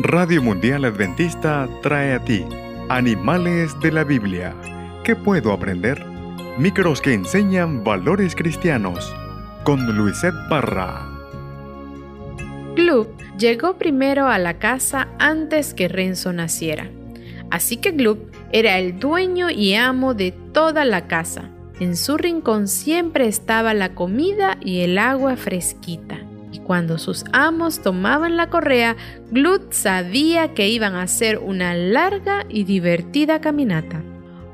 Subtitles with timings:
[0.00, 2.44] Radio Mundial Adventista trae a ti
[2.88, 4.52] Animales de la Biblia.
[5.04, 6.04] ¿Qué puedo aprender?
[6.58, 9.14] Micros que enseñan valores cristianos.
[9.62, 11.08] Con Luisette Parra.
[12.74, 13.06] Glub
[13.38, 16.90] llegó primero a la casa antes que Renzo naciera.
[17.52, 18.18] Así que Glub
[18.50, 21.50] era el dueño y amo de toda la casa.
[21.78, 26.23] En su rincón siempre estaba la comida y el agua fresquita
[26.54, 28.96] y cuando sus amos tomaban la correa,
[29.32, 34.04] Glut sabía que iban a hacer una larga y divertida caminata.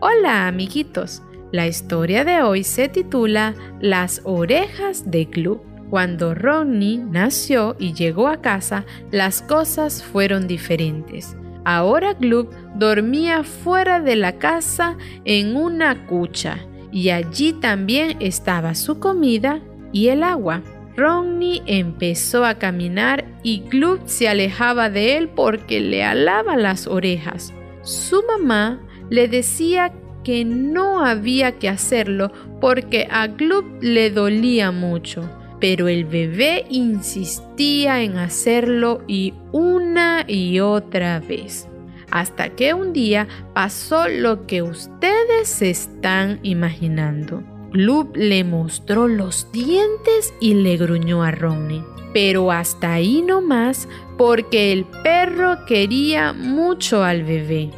[0.00, 5.60] Hola amiguitos, la historia de hoy se titula Las orejas de Glut.
[5.90, 11.36] Cuando Ronnie nació y llegó a casa, las cosas fueron diferentes.
[11.64, 16.60] Ahora Glup dormía fuera de la casa en una cucha
[16.92, 19.60] y allí también estaba su comida
[19.92, 20.62] y el agua.
[21.00, 27.54] Ronnie empezó a caminar y Glub se alejaba de él porque le alaba las orejas.
[27.80, 35.22] Su mamá le decía que no había que hacerlo porque a Glub le dolía mucho,
[35.58, 41.66] pero el bebé insistía en hacerlo y una y otra vez.
[42.10, 47.42] Hasta que un día pasó lo que ustedes se están imaginando.
[47.72, 51.84] Glub le mostró los dientes y le gruñó a Ronnie.
[52.12, 57.70] Pero hasta ahí no más porque el perro quería mucho al bebé.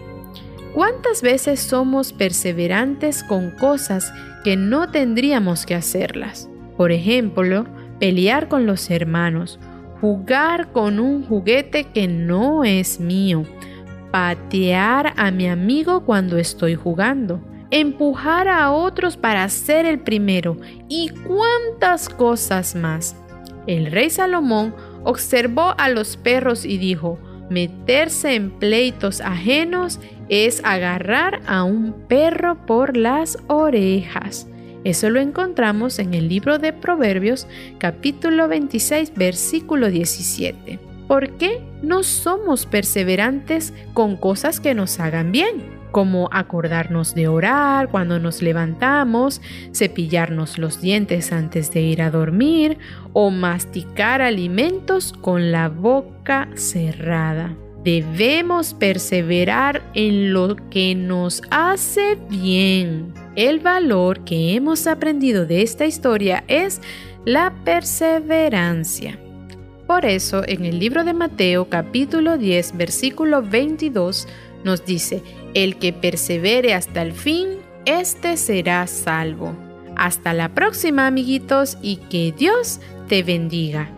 [0.75, 4.11] ¿Cuántas veces somos perseverantes con cosas
[4.43, 6.49] que no tendríamos que hacerlas?
[6.79, 7.67] Por ejemplo,
[8.01, 9.61] pelear con los hermanos,
[10.01, 13.45] jugar con un juguete que no es mío,
[14.11, 17.41] patear a mi amigo cuando estoy jugando,
[17.73, 23.17] empujar a otros para ser el primero y cuántas cosas más.
[23.67, 31.41] El rey Salomón observó a los perros y dijo, meterse en pleitos ajenos es agarrar
[31.47, 34.47] a un perro por las orejas.
[34.85, 37.47] Eso lo encontramos en el libro de Proverbios
[37.79, 40.79] capítulo 26 versículo 17.
[41.09, 45.82] ¿Por qué no somos perseverantes con cosas que nos hagan bien?
[45.93, 49.41] Como acordarnos de orar cuando nos levantamos,
[49.73, 52.79] cepillarnos los dientes antes de ir a dormir
[53.13, 57.55] o masticar alimentos con la boca cerrada.
[57.85, 63.13] Debemos perseverar en lo que nos hace bien.
[63.35, 66.81] El valor que hemos aprendido de esta historia es
[67.25, 69.19] la perseverancia.
[69.87, 74.29] Por eso en el libro de Mateo capítulo 10 versículo 22
[74.65, 75.23] nos dice,
[75.55, 77.49] el que persevere hasta el fin,
[77.85, 79.57] éste será salvo.
[79.97, 83.91] Hasta la próxima, amiguitos, y que Dios te bendiga.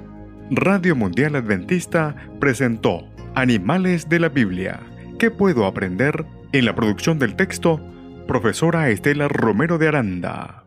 [0.50, 4.80] Radio Mundial Adventista presentó Animales de la Biblia.
[5.18, 6.24] ¿Qué puedo aprender?
[6.52, 7.80] En la producción del texto,
[8.26, 10.63] profesora Estela Romero de Aranda.